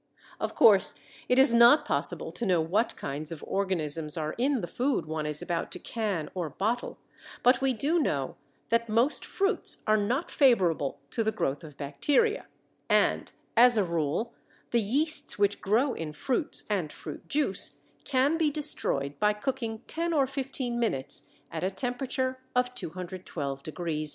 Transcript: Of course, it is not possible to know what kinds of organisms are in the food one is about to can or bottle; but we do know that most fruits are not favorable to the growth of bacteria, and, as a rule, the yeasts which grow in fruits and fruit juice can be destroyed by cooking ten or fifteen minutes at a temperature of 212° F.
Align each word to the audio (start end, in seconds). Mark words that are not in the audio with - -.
Of 0.39 0.55
course, 0.55 0.99
it 1.29 1.37
is 1.37 1.53
not 1.53 1.85
possible 1.85 2.31
to 2.31 2.43
know 2.47 2.59
what 2.59 2.95
kinds 2.95 3.31
of 3.31 3.43
organisms 3.45 4.17
are 4.17 4.33
in 4.39 4.61
the 4.61 4.65
food 4.65 5.05
one 5.05 5.27
is 5.27 5.43
about 5.43 5.69
to 5.73 5.77
can 5.79 6.27
or 6.33 6.49
bottle; 6.49 6.97
but 7.43 7.61
we 7.61 7.71
do 7.71 7.99
know 7.99 8.35
that 8.69 8.89
most 8.89 9.23
fruits 9.23 9.83
are 9.85 9.97
not 9.97 10.31
favorable 10.31 10.97
to 11.11 11.23
the 11.23 11.31
growth 11.31 11.63
of 11.63 11.77
bacteria, 11.77 12.47
and, 12.89 13.31
as 13.55 13.77
a 13.77 13.83
rule, 13.83 14.33
the 14.71 14.81
yeasts 14.81 15.37
which 15.37 15.61
grow 15.61 15.93
in 15.93 16.13
fruits 16.13 16.63
and 16.67 16.91
fruit 16.91 17.27
juice 17.29 17.81
can 18.03 18.39
be 18.39 18.49
destroyed 18.49 19.19
by 19.19 19.33
cooking 19.33 19.83
ten 19.85 20.13
or 20.13 20.25
fifteen 20.25 20.79
minutes 20.79 21.27
at 21.51 21.63
a 21.63 21.69
temperature 21.69 22.39
of 22.55 22.73
212° 22.73 23.99
F. 24.07 24.09